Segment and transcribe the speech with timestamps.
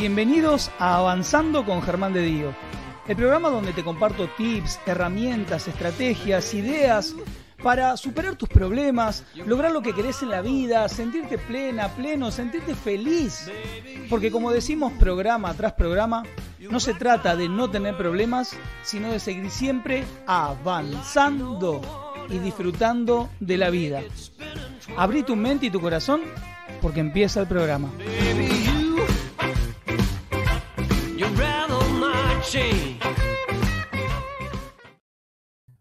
[0.00, 2.54] Bienvenidos a Avanzando con Germán de Dio,
[3.06, 7.14] el programa donde te comparto tips, herramientas, estrategias, ideas
[7.62, 12.74] para superar tus problemas, lograr lo que querés en la vida, sentirte plena, pleno, sentirte
[12.74, 13.50] feliz.
[14.08, 16.22] Porque como decimos programa tras programa,
[16.58, 21.82] no se trata de no tener problemas, sino de seguir siempre avanzando
[22.30, 24.00] y disfrutando de la vida.
[24.96, 26.22] Abrí tu mente y tu corazón
[26.80, 27.90] porque empieza el programa.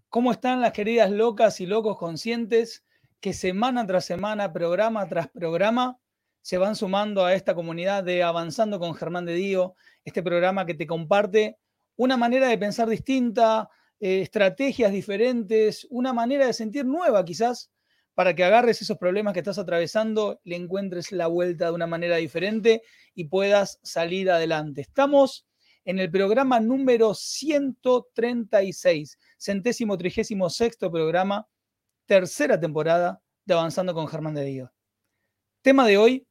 [0.09, 2.85] ¿Cómo están las queridas locas y locos conscientes
[3.19, 5.99] que semana tras semana, programa tras programa,
[6.41, 9.73] se van sumando a esta comunidad de Avanzando con Germán de Dío,
[10.05, 11.57] este programa que te comparte
[11.95, 17.71] una manera de pensar distinta, eh, estrategias diferentes, una manera de sentir nueva quizás,
[18.13, 22.17] para que agarres esos problemas que estás atravesando, le encuentres la vuelta de una manera
[22.17, 22.83] diferente
[23.15, 24.81] y puedas salir adelante.
[24.81, 25.48] Estamos
[25.89, 31.47] en el programa número 136, centésimo trigésimo sexto programa,
[32.05, 34.69] tercera temporada de Avanzando con Germán de Dios.
[35.63, 36.27] Tema de hoy,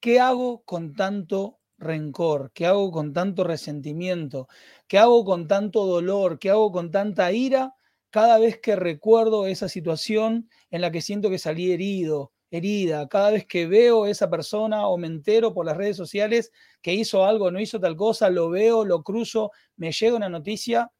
[0.00, 2.50] ¿qué hago con tanto rencor?
[2.54, 4.48] ¿Qué hago con tanto resentimiento?
[4.86, 6.38] ¿Qué hago con tanto dolor?
[6.38, 7.74] ¿Qué hago con tanta ira
[8.08, 13.32] cada vez que recuerdo esa situación en la que siento que salí herido, herida, cada
[13.32, 17.24] vez que veo a esa persona o me entero por las redes sociales que hizo
[17.24, 20.90] algo, no hizo tal cosa, lo veo, lo cruzo, me llega una noticia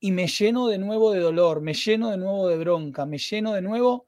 [0.00, 3.52] y me lleno de nuevo de dolor, me lleno de nuevo de bronca, me lleno
[3.52, 4.06] de nuevo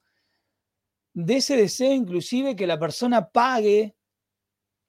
[1.13, 3.97] de ese deseo inclusive que la persona pague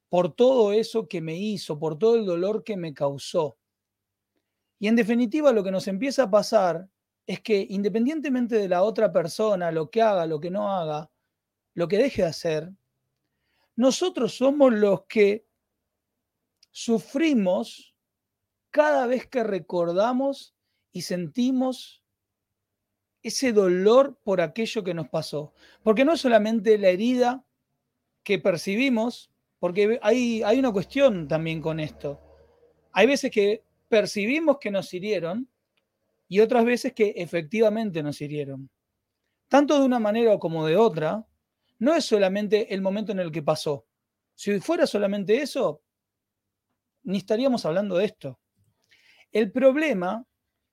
[0.10, 3.58] por todo eso que me hizo, por todo el dolor que me causó.
[4.78, 6.88] Y en definitiva lo que nos empieza a pasar
[7.26, 11.10] es que independientemente de la otra persona, lo que haga, lo que no haga,
[11.74, 12.72] lo que deje de hacer,
[13.76, 15.46] nosotros somos los que
[16.72, 17.96] sufrimos
[18.70, 20.56] cada vez que recordamos
[20.92, 22.04] y sentimos
[23.24, 25.54] ese dolor por aquello que nos pasó.
[25.84, 27.46] Porque no es solamente la herida
[28.24, 32.20] que percibimos, porque hay, hay una cuestión también con esto.
[32.94, 35.48] Hay veces que percibimos que nos hirieron
[36.28, 38.70] y otras veces que efectivamente nos hirieron.
[39.48, 41.28] Tanto de una manera como de otra,
[41.82, 43.88] no es solamente el momento en el que pasó.
[44.36, 45.82] Si fuera solamente eso,
[47.02, 48.40] ni estaríamos hablando de esto.
[49.32, 50.24] El problema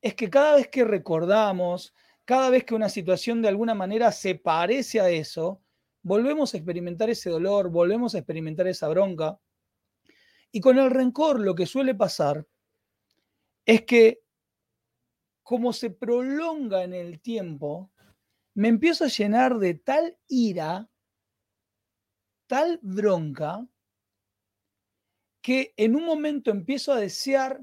[0.02, 1.94] es que cada vez que recordamos,
[2.26, 5.62] cada vez que una situación de alguna manera se parece a eso,
[6.02, 9.40] volvemos a experimentar ese dolor, volvemos a experimentar esa bronca.
[10.52, 12.46] Y con el rencor lo que suele pasar
[13.64, 14.20] es que
[15.42, 17.90] como se prolonga en el tiempo,
[18.52, 20.90] me empiezo a llenar de tal ira
[22.48, 23.64] tal bronca
[25.40, 27.60] que en un momento empiezo a desear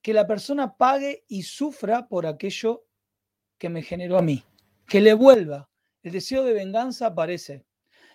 [0.00, 2.86] que la persona pague y sufra por aquello
[3.58, 4.42] que me generó a mí,
[4.86, 5.68] que le vuelva.
[6.02, 7.66] El deseo de venganza aparece.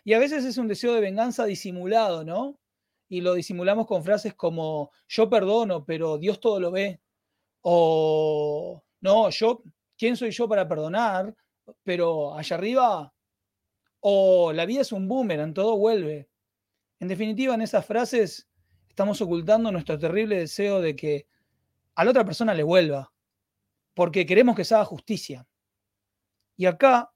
[0.04, 2.60] Y a veces es un deseo de venganza disimulado, ¿no?
[3.10, 7.02] Y lo disimulamos con frases como yo perdono, pero Dios todo lo ve.
[7.62, 9.62] O no, yo,
[9.98, 11.36] ¿quién soy yo para perdonar?
[11.84, 13.14] Pero allá arriba
[14.06, 16.28] o la vida es un boomerang, todo vuelve.
[17.00, 18.50] En definitiva, en esas frases
[18.90, 21.26] estamos ocultando nuestro terrible deseo de que
[21.96, 23.14] a la otra persona le vuelva,
[23.94, 25.48] porque queremos que se haga justicia.
[26.58, 27.14] Y acá,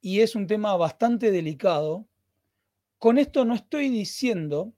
[0.00, 2.08] y es un tema bastante delicado,
[2.98, 4.74] con esto no estoy diciendo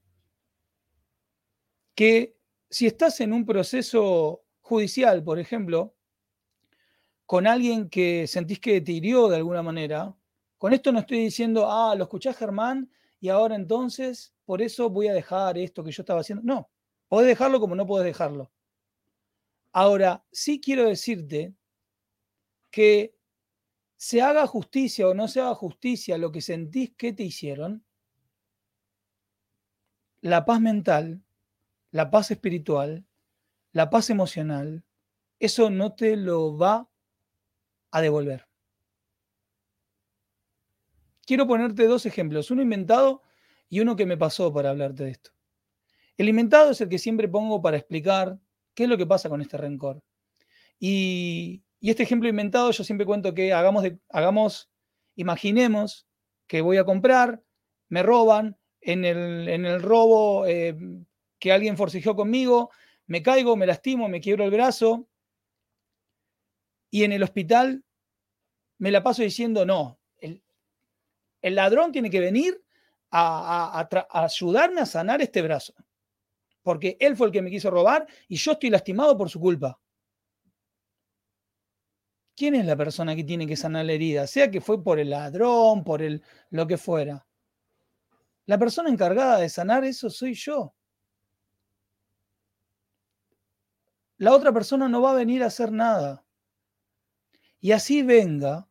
[1.94, 2.36] que
[2.68, 5.94] si estás en un proceso judicial, por ejemplo,
[7.24, 10.14] con alguien que sentís que te hirió de alguna manera,
[10.62, 15.08] con esto no estoy diciendo, ah, lo escuchás Germán y ahora entonces por eso voy
[15.08, 16.44] a dejar esto que yo estaba haciendo.
[16.44, 16.70] No,
[17.08, 18.52] podés dejarlo como no podés dejarlo.
[19.72, 21.52] Ahora, sí quiero decirte
[22.70, 23.16] que
[23.96, 27.84] se haga justicia o no se haga justicia lo que sentís que te hicieron,
[30.20, 31.24] la paz mental,
[31.90, 33.04] la paz espiritual,
[33.72, 34.84] la paz emocional,
[35.40, 36.88] eso no te lo va
[37.90, 38.51] a devolver.
[41.24, 43.22] Quiero ponerte dos ejemplos, uno inventado
[43.68, 45.30] y uno que me pasó para hablarte de esto.
[46.16, 48.38] El inventado es el que siempre pongo para explicar
[48.74, 50.02] qué es lo que pasa con este rencor.
[50.78, 54.70] Y, este ejemplo inventado yo siempre cuento que hagamos,
[55.16, 56.06] imaginemos
[56.46, 57.42] que voy a comprar,
[57.88, 60.76] me roban, en el, robo eh,
[61.38, 62.70] que alguien forcejeó conmigo,
[63.06, 65.08] me caigo, me lastimo, me quiebro el brazo,
[66.90, 67.84] y en el hospital
[68.78, 69.98] me la paso diciendo, no,
[71.42, 72.62] el ladrón tiene que venir
[73.10, 75.74] a, ayudarme a sanar este brazo.
[76.62, 79.78] Porque él fue el que me quiso robar y yo estoy lastimado por su culpa.
[82.34, 84.26] ¿Quién es la persona que tiene que sanar la herida?
[84.26, 87.26] Sea que fue por el ladrón, por el lo que fuera.
[88.46, 90.74] La persona encargada de sanar eso soy yo.
[94.16, 96.24] La otra persona no va a venir a hacer nada.
[97.60, 98.68] Y así venga,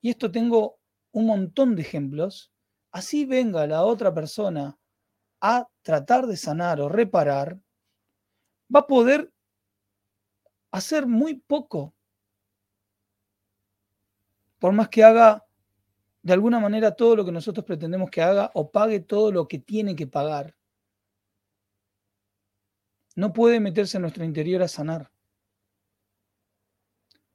[0.00, 0.79] y esto tengo
[1.12, 2.52] un montón de ejemplos,
[2.92, 4.78] así venga la otra persona
[5.40, 7.58] a tratar de sanar o reparar,
[8.74, 9.32] va a poder
[10.70, 11.94] hacer muy poco.
[14.58, 15.46] Por más que haga
[16.22, 19.58] de alguna manera todo lo que nosotros pretendemos que haga o pague todo lo que
[19.58, 20.54] tiene que pagar.
[23.16, 25.10] No puede meterse en nuestro interior a sanar.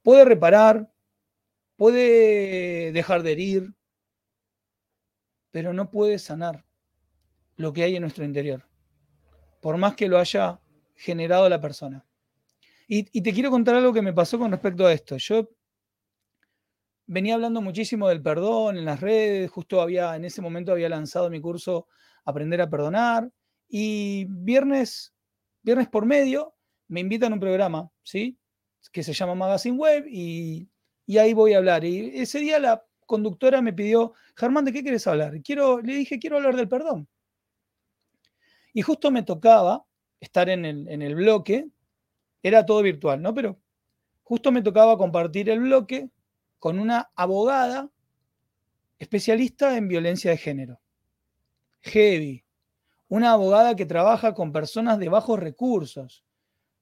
[0.04, 0.92] Puede reparar,
[1.76, 3.74] puede dejar de herir,
[5.52, 6.66] pero no puede sanar
[7.56, 8.68] lo que hay en nuestro interior,
[9.62, 10.60] por más que lo haya
[10.96, 12.06] generado la persona.
[12.88, 15.18] Y, te quiero contar algo que me pasó con respecto a esto.
[15.18, 15.50] Yo
[17.08, 21.30] venía hablando muchísimo del perdón en las redes, justo había, en ese momento había lanzado
[21.30, 21.88] mi curso
[22.26, 23.32] Aprender a Perdonar,
[23.68, 25.14] y viernes,
[25.62, 26.54] viernes por medio
[26.88, 28.38] me invitan a un programa, ¿sí?
[28.92, 30.70] Que se llama Magazine Web, y,
[31.06, 31.84] y ahí voy a hablar.
[31.84, 35.42] Y ese día la conductora me pidió, Germán, ¿de qué quieres hablar?
[35.42, 37.08] Quiero, le dije, quiero hablar del perdón.
[38.74, 39.86] Y justo me tocaba
[40.20, 41.68] estar en el, en el bloque,
[42.42, 43.34] era todo virtual, ¿no?
[43.34, 43.60] Pero
[44.24, 46.10] justo me tocaba compartir el bloque
[46.60, 47.90] con una abogada
[48.98, 50.80] especialista en violencia de género.
[51.82, 52.44] Heavy.
[53.08, 56.24] Una abogada que trabaja con personas de bajos recursos.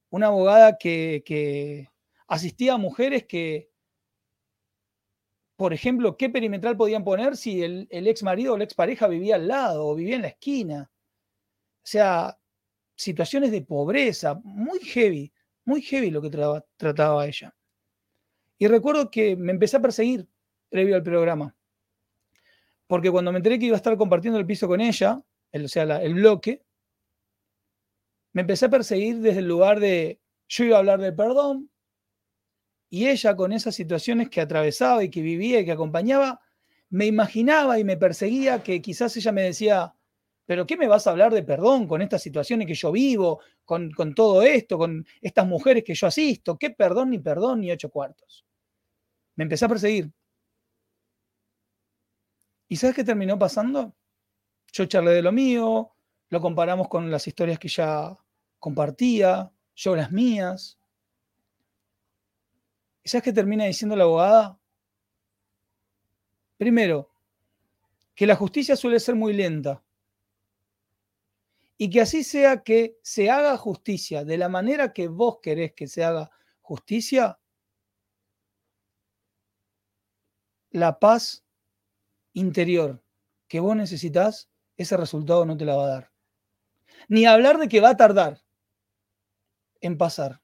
[0.08, 1.90] Una abogada que, que
[2.26, 3.70] asistía a mujeres que,
[5.56, 9.06] por ejemplo, qué perimetral podían poner si el, el ex marido o la ex pareja
[9.06, 10.90] vivía al lado o vivía en la esquina.
[11.82, 12.38] O sea,
[12.96, 15.32] situaciones de pobreza, muy heavy,
[15.64, 16.30] muy heavy lo que
[16.76, 17.54] trataba ella.
[18.58, 20.28] Y recuerdo que me empecé a perseguir
[20.68, 21.54] previo al programa.
[22.86, 25.22] Porque cuando me enteré que iba a estar compartiendo el piso con ella,
[25.52, 26.64] o sea, el bloque,
[28.32, 31.70] me empecé a perseguir desde el lugar de yo iba a hablar del perdón,
[32.94, 36.40] y ella con esas situaciones que atravesaba y que vivía y que acompañaba,
[36.90, 39.96] me imaginaba y me perseguía que quizás ella me decía,
[40.46, 43.90] pero ¿qué me vas a hablar de perdón con estas situaciones que yo vivo, con,
[44.14, 46.56] todo esto, con estas mujeres que yo asisto?
[46.56, 48.46] ¿Qué perdón ni perdón ni ocho cuartos?
[49.34, 50.12] Me empecé a perseguir.
[52.68, 53.96] ¿Y sabes qué terminó pasando?
[54.72, 55.96] Yo charlé de lo mío,
[56.28, 58.16] lo comparamos con las historias que ya
[58.60, 60.78] compartía, yo las mías.
[63.04, 64.58] ¿Y sabes qué termina diciendo la abogada?
[66.56, 67.10] Primero,
[68.14, 69.84] que la justicia suele ser muy lenta
[71.76, 75.86] y que así sea que se haga justicia de la manera que vos querés que
[75.86, 76.30] se haga
[76.62, 77.38] justicia,
[80.70, 81.44] la paz
[82.32, 83.04] interior
[83.48, 86.12] que vos necesitas, ese resultado no te la va a dar.
[87.08, 88.42] Ni hablar de que va a tardar
[89.80, 90.40] en pasar.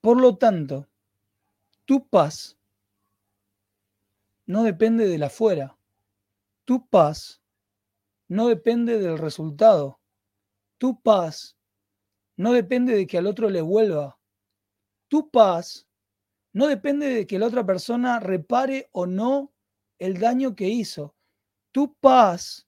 [0.00, 0.88] Por lo tanto,
[1.84, 2.56] tu paz
[4.46, 5.76] no depende de la afuera.
[6.64, 7.42] Tu paz
[8.28, 10.00] no depende del resultado.
[10.78, 11.56] Tu paz
[12.36, 14.18] no depende de que al otro le vuelva.
[15.08, 15.86] Tu paz
[16.52, 19.52] no depende de que la otra persona repare o no
[19.98, 21.14] el daño que hizo.
[21.72, 22.66] Tu paz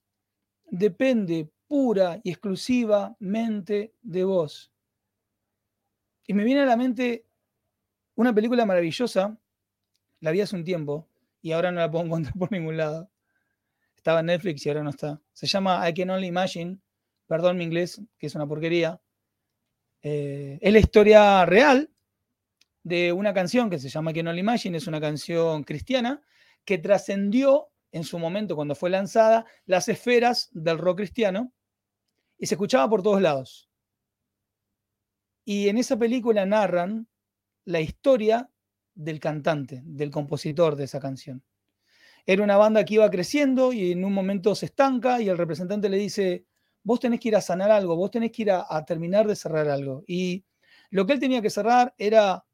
[0.65, 4.73] depende pura y exclusivamente de vos.
[6.27, 7.27] Y me viene a la mente
[8.15, 9.39] una película maravillosa,
[10.21, 11.09] la vi hace un tiempo
[11.43, 13.11] y ahora no la puedo encontrar por ningún lado.
[13.97, 15.21] Estaba en Netflix y ahora no está.
[15.33, 16.79] Se llama I Can Only Imagine
[17.27, 19.01] perdón mi inglés, que es una porquería,
[20.03, 21.91] eh, es la historia real
[22.83, 26.23] de una canción que se llama Que no la Imagine, es una canción cristiana
[26.65, 31.53] que trascendió en su momento cuando fue lanzada las esferas del rock cristiano
[32.37, 33.71] y se escuchaba por todos lados.
[35.47, 37.09] Y en esa película narran
[37.65, 38.51] la historia
[38.95, 41.43] del cantante, del compositor de esa canción.
[42.27, 45.89] Era una banda que iba creciendo y en un momento se estanca y el representante
[45.89, 46.47] le dice,
[46.83, 49.69] vos tenés que ir a sanar algo, vos tenés que ir a, terminar de cerrar
[49.69, 50.05] algo.
[50.07, 50.45] Y
[50.91, 52.45] lo que él tenía que cerrar era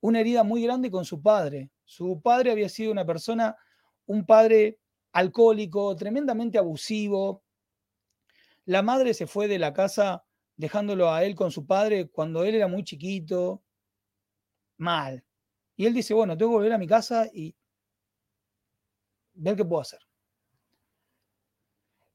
[0.00, 1.70] una herida muy grande con su padre.
[1.84, 3.56] Su padre había sido una persona,
[4.06, 4.78] un padre
[5.12, 7.42] alcohólico, tremendamente abusivo.
[8.66, 10.25] La madre se fue de la casa
[10.56, 13.62] dejándolo a él con su padre cuando él era muy chiquito.
[14.78, 15.24] Mal.
[15.76, 17.54] Y él dice, bueno, tengo que volver a mi casa y
[19.34, 20.00] ver qué puedo hacer.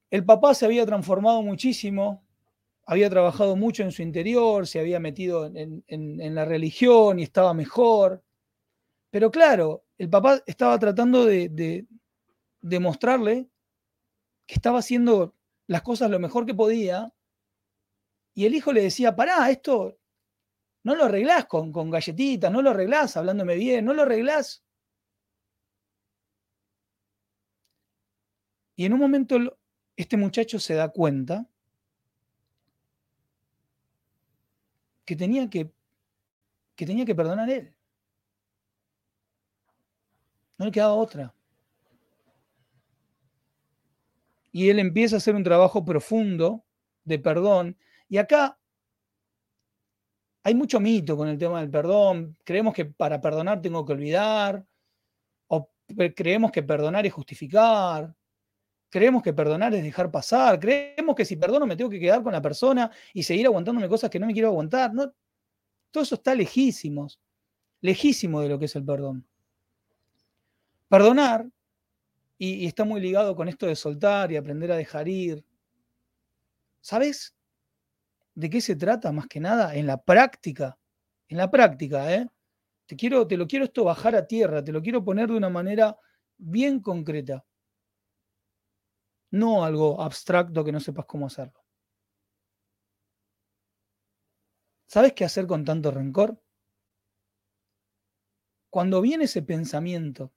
[0.09, 2.25] El papá se había transformado muchísimo,
[2.85, 8.23] había trabajado mucho en su interior, se había metido en, la religión y estaba mejor.
[9.09, 11.87] Pero claro, el papá estaba tratando de, de,
[12.61, 13.47] de mostrarle
[14.45, 15.35] que estaba haciendo
[15.67, 17.13] las cosas lo mejor que podía.
[18.33, 19.97] Y el hijo le decía, pará, esto
[20.83, 24.63] no lo arreglás con, galletitas, no lo arreglás hablándome bien, no lo arreglás.
[28.75, 29.37] Y en un momento
[29.95, 31.47] este muchacho se da cuenta
[35.05, 35.71] que tenía que,
[36.75, 37.75] que tenía que perdonar a él.
[40.57, 41.33] No le quedaba otra.
[44.51, 46.63] Y él empieza a hacer un trabajo profundo
[47.03, 47.77] de perdón.
[48.11, 48.59] Y acá
[50.43, 52.37] hay mucho mito con el tema del perdón.
[52.43, 54.65] Creemos que para perdonar tengo que olvidar.
[55.47, 55.71] O
[56.13, 58.13] creemos que perdonar es justificar.
[58.89, 60.59] Creemos que perdonar es dejar pasar.
[60.59, 64.09] Creemos que si perdono me tengo que quedar con la persona y seguir aguantándome cosas
[64.09, 64.93] que no me quiero aguantar.
[64.93, 65.13] No,
[65.89, 67.07] todo eso está lejísimo.
[67.79, 69.25] Lejísimo de lo que es el perdón.
[70.89, 71.47] Perdonar,
[72.37, 75.45] y está muy ligado con esto de soltar y aprender a dejar ir.
[76.81, 77.33] ¿Sabes
[78.41, 79.75] de qué se trata más que nada?
[79.75, 80.75] En la práctica.
[81.29, 82.27] En la práctica, ¿eh?
[82.87, 85.49] Te, quiero, te lo quiero esto bajar a tierra, te lo quiero poner de una
[85.49, 85.95] manera
[86.37, 87.45] bien concreta.
[89.29, 91.63] No algo abstracto que no sepas cómo hacerlo.
[94.87, 96.41] ¿Sabes qué hacer con tanto rencor?
[98.71, 100.33] Cuando viene ese pensamiento,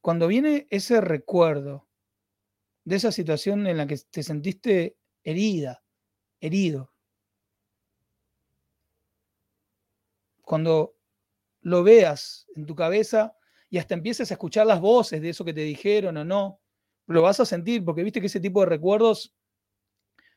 [0.00, 1.88] cuando viene ese recuerdo
[2.84, 5.84] de esa situación en la que te sentiste herida,
[6.40, 6.92] herido,
[10.48, 10.96] cuando
[11.60, 13.36] lo veas en tu cabeza
[13.68, 16.62] y hasta empieces a escuchar las voces de eso que te dijeron o no,
[17.06, 19.34] lo vas a sentir porque viste que ese tipo de recuerdos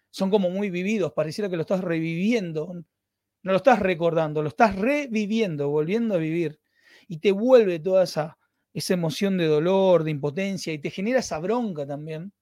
[0.09, 4.75] son como muy vividos, pareciera que lo estás reviviendo, no lo estás recordando, lo estás
[4.75, 6.59] reviviendo, volviendo a vivir
[7.07, 8.37] y te vuelve toda esa,
[8.73, 12.33] esa emoción de dolor, de impotencia y te genera esa bronca también.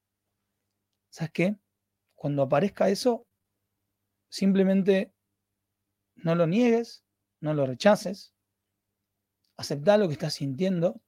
[1.12, 1.56] ¿Sabes qué?
[2.16, 3.28] Cuando aparezca eso,
[4.28, 5.14] simplemente
[6.16, 7.04] no lo niegues,
[7.42, 8.34] no lo rechaces,
[9.58, 11.02] acepta lo que estás sintiendo,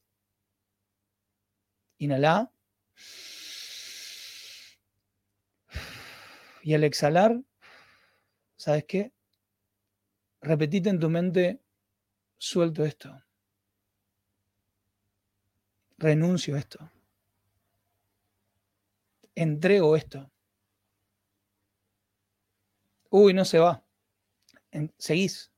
[1.98, 2.52] inhala.
[6.64, 7.42] Y al exhalar,
[8.56, 9.12] ¿sabes qué?
[10.42, 11.62] Repetite en tu mente,
[12.38, 13.24] suelto esto.
[15.98, 16.92] Renuncio a esto.
[19.36, 20.32] Entrego esto.
[23.10, 23.84] Uy, no se va.
[24.98, 25.51] seguís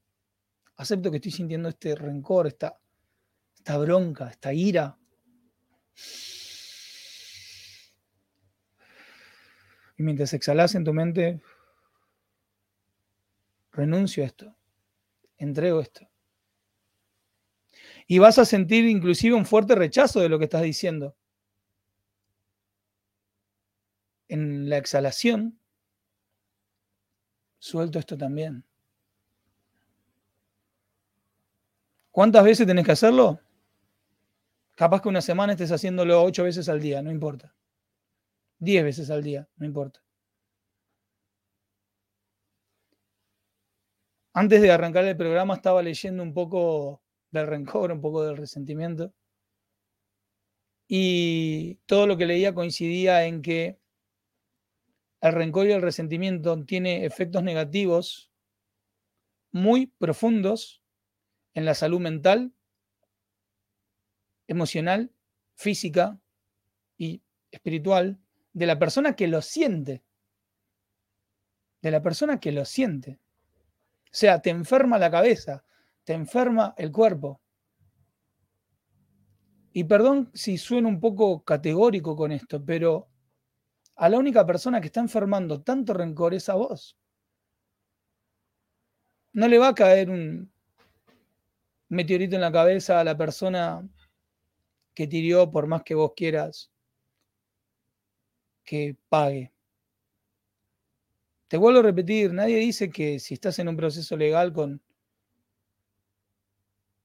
[0.75, 2.79] acepto que estoy sintiendo este rencor, esta,
[3.55, 4.97] esta bronca, esta ira.
[9.97, 11.41] Y mientras exhalas en tu mente,
[13.71, 14.55] renuncio a esto,
[15.37, 16.09] entrego esto.
[18.07, 21.15] Y vas a sentir inclusive un fuerte rechazo de lo que estás diciendo.
[24.27, 25.59] En la exhalación,
[27.59, 28.65] suelto esto también.
[32.13, 33.39] ¿Cuántas veces tenés que hacerlo?
[34.75, 37.55] Capaz que una semana estés haciéndolo ocho veces al día, no importa.
[38.59, 39.99] Diez veces al día, no importa.
[44.31, 47.01] Antes de arrancar el programa estaba leyendo un poco
[47.31, 49.11] del rencor, un poco del resentimiento.
[50.87, 53.79] Y todo lo que leía coincidía en que
[55.19, 58.31] el rencor y el resentimiento tiene efectos negativos
[59.51, 60.82] muy profundos
[61.53, 62.53] en la salud mental,
[64.47, 65.11] emocional,
[65.55, 66.19] física
[66.97, 68.19] y espiritual
[68.53, 70.03] de la persona que lo siente.
[71.81, 73.19] De la persona que lo siente.
[74.05, 75.63] O sea, te enferma la cabeza,
[76.03, 77.41] te enferma el cuerpo.
[79.73, 83.09] Y perdón si sueno un poco categórico con esto, pero
[83.95, 86.97] a la única persona que está enfermando tanto rencor es a vos.
[89.33, 90.52] No le va a caer un,
[91.93, 93.87] meteorito en la cabeza a la persona
[94.93, 96.73] que tiró, por más que vos quieras
[98.63, 99.51] que pague.
[101.47, 104.81] Te vuelvo a repetir, nadie dice que si estás en un proceso legal con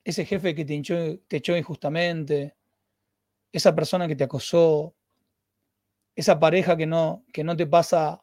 [0.05, 2.57] ese jefe que te, echó injustamente,
[3.53, 4.95] esa persona que te acosó,
[6.17, 8.23] esa pareja que no, que no te pasa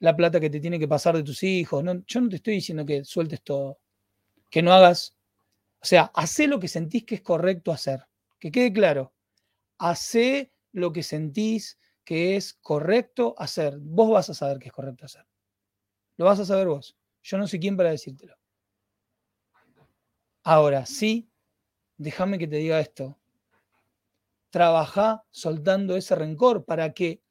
[0.00, 1.82] la plata que te tiene que pasar de tus hijos.
[2.06, 3.78] Yo no te estoy diciendo que sueltes todo,
[4.50, 5.17] que no hagas
[5.80, 8.06] o sea, hace lo que sentís que es correcto hacer.
[8.38, 9.12] Que quede claro.
[9.78, 13.78] Hacé lo que sentís que es correcto hacer.
[13.80, 15.24] Vos vas a saber qué es correcto hacer.
[16.16, 16.96] Lo vas a saber vos.
[17.22, 18.34] Yo no soy quien para decírtelo.
[20.42, 21.30] Ahora, sí,
[21.96, 23.18] déjame que te diga esto.
[24.50, 27.22] Trabaja soltando ese rencor para que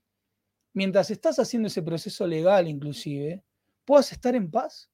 [0.74, 3.44] mientras estás haciendo ese proceso legal inclusive,
[3.84, 4.92] puedas estar en paz.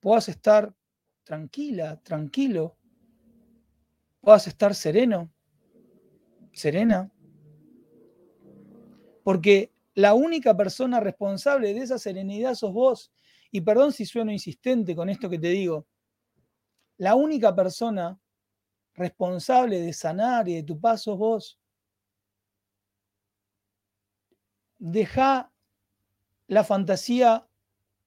[0.00, 0.72] Puedas estar
[1.28, 2.74] tranquila, tranquilo.
[4.22, 5.30] Puedas estar sereno,
[6.54, 7.12] serena.
[9.22, 13.12] Porque la única persona responsable de esa serenidad sos vos.
[13.50, 15.86] Y perdón si sueno insistente con esto que te digo.
[16.96, 18.18] La única persona
[18.94, 21.60] responsable de sanar y de tu paz sos vos.
[24.78, 25.52] Deja
[26.46, 27.46] la fantasía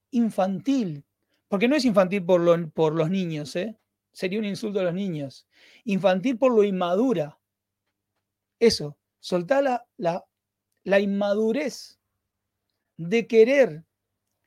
[0.10, 1.06] infantil,
[1.52, 3.78] porque no es infantil por, por los niños, ¿eh?
[4.14, 5.50] sería un insulto a los niños.
[5.84, 7.38] Infantil por lo inmadura.
[8.58, 10.26] Eso, soltá la, la,
[10.86, 12.00] la inmadurez
[12.96, 13.84] de querer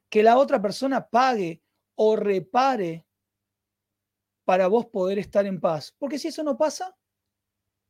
[0.08, 1.60] que la otra persona pague
[1.94, 3.06] o repare
[4.46, 5.94] para vos poder estar en paz.
[5.98, 6.96] Porque si eso no pasa,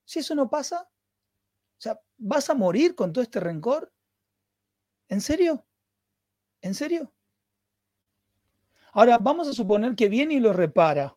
[0.05, 3.95] si eso no pasa, o sea, ¿vas a morir con todo este rencor?
[5.07, 5.65] ¿En serio?
[6.63, 7.15] ¿En serio?
[8.95, 11.17] Ahora, vamos a suponer que viene y lo repara.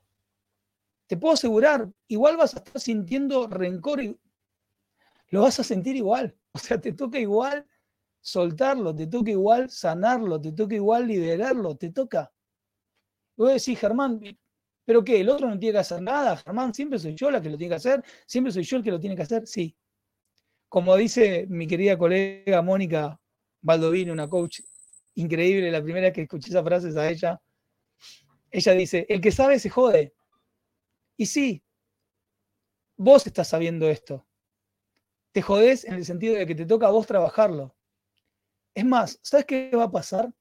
[1.06, 4.20] Te puedo asegurar, igual vas a estar sintiendo rencor y
[5.30, 6.36] lo vas a sentir igual.
[6.58, 7.68] O sea, te toca igual
[8.20, 12.34] soltarlo, te toca igual sanarlo, te toca igual liberarlo, te toca.
[13.36, 14.20] Voy a decir, Germán,
[14.84, 15.20] ¿pero qué?
[15.20, 16.38] ¿El otro no tiene que hacer nada?
[16.38, 18.90] Germán, siempre soy yo la que lo tiene que hacer, siempre soy yo el que
[18.90, 19.46] lo tiene que hacer.
[19.46, 19.76] Sí.
[20.68, 23.20] Como dice mi querida colega Mónica
[23.62, 24.62] Baldovino, una coach
[25.14, 27.40] increíble, la primera que escuché esa frase es a ella.
[28.52, 30.14] Ella dice, el que sabe se jode.
[31.18, 31.64] Y sí,
[32.96, 34.28] vos estás sabiendo esto
[35.38, 37.76] te jodés en el sentido de que te toca a vos trabajarlo.
[38.74, 40.34] Es más, ¿sabes qué va a pasar?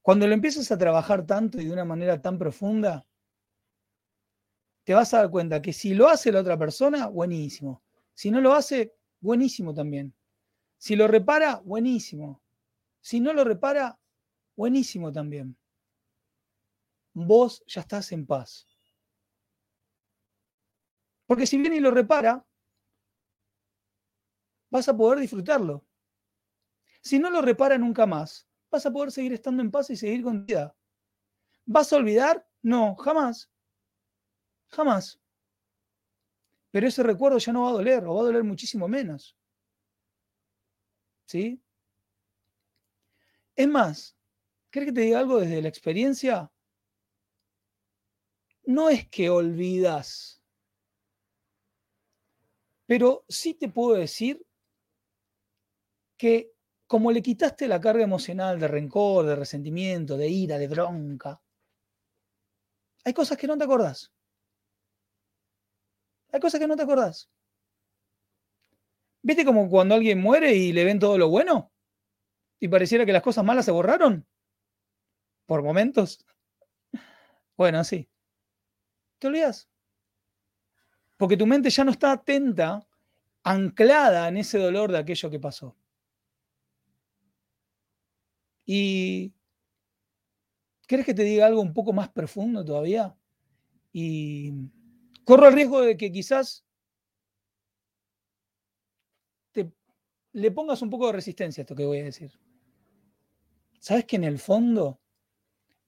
[0.00, 3.06] Cuando lo empiezas a trabajar tanto y de una manera tan profunda,
[4.84, 7.82] te vas a dar cuenta que si lo hace la otra persona, buenísimo.
[8.14, 10.14] Si no lo hace, buenísimo también.
[10.78, 12.40] Si lo repara, buenísimo.
[13.02, 13.98] Si no lo repara,
[14.56, 15.54] buenísimo también.
[17.14, 18.66] Vos ya estás en paz.
[21.26, 22.44] Porque si viene y lo repara,
[24.70, 25.86] vas a poder disfrutarlo.
[27.00, 30.22] Si no lo repara nunca más, vas a poder seguir estando en paz y seguir
[30.22, 30.76] con vida.
[31.66, 32.46] ¿Vas a olvidar?
[32.62, 33.50] No, jamás.
[34.68, 35.20] Jamás.
[36.72, 39.36] Pero ese recuerdo ya no va a doler, o va a doler muchísimo menos.
[41.26, 41.60] ¿Sí?
[43.56, 44.16] Es más,
[44.70, 46.50] ¿crees que te diga algo desde la experiencia?
[48.66, 50.42] No es que olvidas,
[52.86, 54.44] pero sí te puedo decir
[56.16, 56.52] que
[56.88, 61.40] como le quitaste la carga emocional de rencor, de resentimiento, de ira, de bronca,
[63.04, 64.12] hay cosas que no te acordás.
[66.32, 67.30] Hay cosas que no te acordás.
[69.22, 71.72] ¿Viste como cuando alguien muere y le ven todo lo bueno?
[72.60, 74.26] ¿Y pareciera que las cosas malas se borraron?
[75.46, 76.18] ¿Por momentos?
[77.56, 78.08] Bueno, sí.
[79.24, 79.70] ¿Te olvidas?
[81.16, 82.86] Porque tu mente ya no está atenta,
[83.42, 85.74] anclada en ese dolor de aquello que pasó.
[88.66, 89.32] Y
[90.86, 93.16] ¿quieres que te diga algo un poco más profundo todavía?
[93.90, 94.52] Y
[95.24, 96.66] corro el riesgo de que quizás
[99.52, 99.72] te,
[100.32, 102.38] le pongas un poco de resistencia a esto que voy a decir.
[103.78, 105.00] ¿Sabes que en el fondo,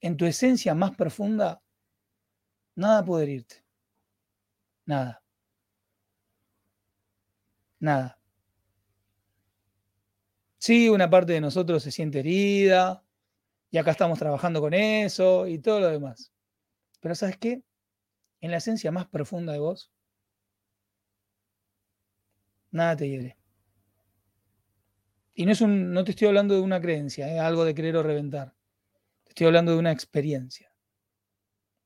[0.01, 1.63] en tu esencia más profunda,
[2.77, 3.65] nada puede herirte?
[4.87, 5.23] Nada.
[7.81, 8.19] Nada.
[10.59, 13.03] Sí, una parte de nosotros se siente herida
[13.71, 16.33] y acá estamos trabajando con eso y todo lo demás.
[17.01, 17.63] Pero ¿sabes qué?
[18.41, 19.93] En la esencia más profunda de vos,
[22.71, 23.37] nada te hiere.
[25.35, 27.97] Y no, es un, no te estoy hablando de una creencia, es algo de querer
[27.97, 28.55] o reventar.
[29.25, 30.73] Te estoy hablando de una experiencia.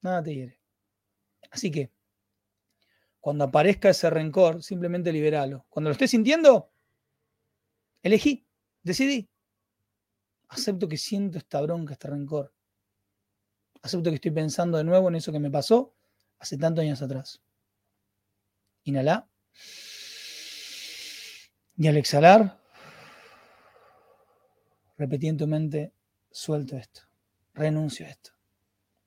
[0.03, 0.60] Nada te hiere.
[1.50, 1.90] Así que,
[3.20, 5.66] cuando aparezca ese rencor, simplemente liberalo.
[5.68, 6.72] Cuando lo estés sintiendo,
[8.02, 8.46] elegí.
[8.82, 9.28] Decidí.
[10.48, 12.54] Acepto que siento esta bronca, este rencor.
[13.82, 15.94] Acepto que estoy pensando de nuevo en eso que me pasó
[16.38, 17.42] hace tantos años atrás.
[18.84, 19.28] Inhala.
[21.76, 22.60] Y al exhalar,
[24.98, 25.94] repetí en tu mente,
[26.30, 27.02] suelto esto,
[27.54, 28.32] renuncio a esto.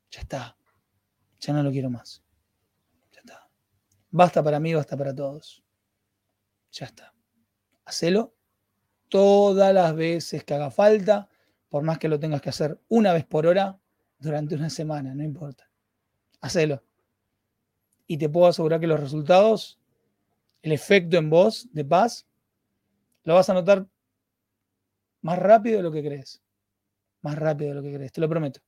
[0.10, 0.58] Ya está.
[1.40, 2.23] Ya no lo quiero más.
[4.14, 5.64] Basta para mí, basta para todos.
[6.72, 7.16] Ya está.
[7.84, 8.36] hacelo
[9.10, 11.30] todas las veces que haga falta,
[11.68, 13.80] por más que lo tengas que hacer una vez por hora
[14.20, 15.68] durante una semana, no importa.
[16.42, 16.84] Hacelo.
[18.06, 19.80] Y te puedo asegurar que los resultados,
[20.62, 22.28] el efecto en vos de paz,
[23.24, 23.88] lo vas a notar
[25.22, 26.40] más rápido de lo que crees.
[27.24, 28.62] Más rápido de lo que crees, te lo prometo.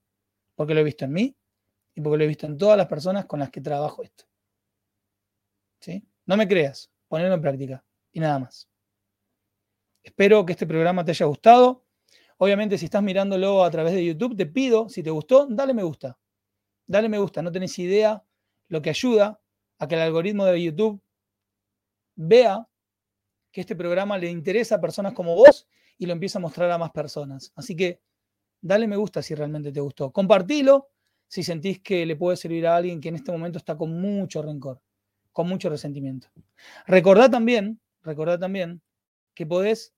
[0.55, 1.37] Porque lo he visto en mí
[1.93, 4.25] y porque lo he visto en todas las personas con las que trabajo esto.
[6.25, 8.69] No me creas, ponelo en práctica y nada más.
[10.03, 11.85] Espero que este programa te haya gustado.
[12.37, 15.83] Obviamente, si estás mirándolo a través de YouTube, te pido, si te gustó, dale me
[15.83, 16.17] gusta.
[16.87, 18.23] Dale me gusta, no tenés idea
[18.67, 19.41] lo que ayuda
[19.79, 21.01] a que el algoritmo de YouTube
[22.15, 22.67] vea
[23.51, 25.67] que este programa le interesa a personas como vos
[25.97, 27.51] y lo empieza a mostrar a más personas.
[27.55, 28.01] Así que
[28.61, 30.11] dale me gusta si realmente te gustó.
[30.11, 30.89] Compartilo
[31.27, 34.41] si sentís que le puede servir a alguien que en este momento está con mucho
[34.41, 34.81] rencor,
[35.35, 36.29] con mucho resentimiento.
[36.87, 38.81] Recordá también, recordá también
[39.33, 39.93] que podés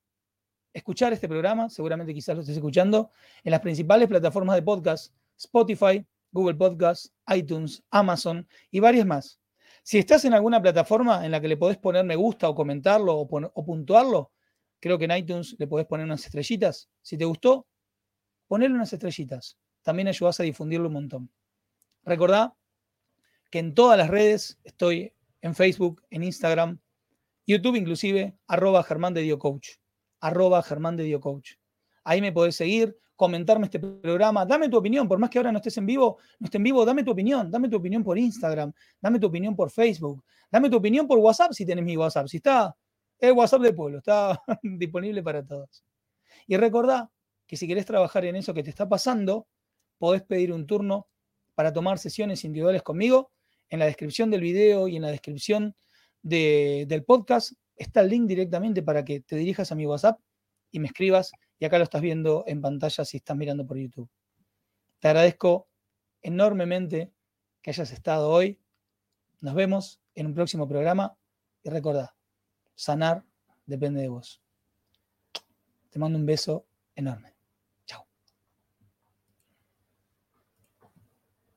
[0.73, 3.11] escuchar este programa, seguramente quizás lo estés escuchando,
[3.43, 9.39] en las principales plataformas de podcast, Spotify, Google Podcast, iTunes, Amazon y varias más.
[9.83, 13.15] Si estás en alguna plataforma en la que le podés poner me gusta o comentarlo
[13.15, 14.31] o, puntuarlo,
[14.79, 16.89] creo que en iTunes le podés poner unas estrellitas.
[17.03, 17.67] Si te gustó,
[18.47, 19.55] ponle unas estrellitas.
[19.83, 21.29] También ayudás a difundirlo un montón.
[22.03, 22.55] Recordá
[23.51, 26.79] que en todas las redes estoy en Facebook, en Instagram,
[27.45, 29.69] YouTube inclusive, arroba Germán de Dio Coach.
[30.19, 31.53] Arroba Germán de Dio Coach.
[32.03, 35.57] Ahí me podés seguir, comentarme este programa, dame tu opinión, por más que ahora no
[35.57, 38.71] estés en vivo, no esté en vivo, dame tu opinión, dame tu opinión por Instagram,
[39.01, 42.37] dame tu opinión por Facebook, dame tu opinión por WhatsApp si tenés mi WhatsApp, si
[42.37, 42.75] está,
[43.17, 45.83] es WhatsApp de pueblo, está disponible para todos.
[46.45, 47.09] Y recordá
[47.47, 49.47] que si querés trabajar en eso que te está pasando,
[49.97, 51.07] podés pedir un turno
[51.55, 53.31] para tomar sesiones individuales conmigo.
[53.69, 55.75] En la descripción del video y en la descripción
[56.21, 60.19] del podcast está el link directamente para que te dirijas a mi WhatsApp
[60.71, 64.09] y me escribas y acá lo estás viendo en pantalla si estás mirando por YouTube.
[64.99, 65.67] Te agradezco
[66.21, 67.11] enormemente
[67.61, 68.59] que hayas estado hoy.
[69.41, 71.17] Nos vemos en un próximo programa
[71.63, 72.15] y recordá,
[72.75, 73.23] sanar
[73.65, 74.41] depende de vos.
[75.89, 77.36] Te mando un beso enorme.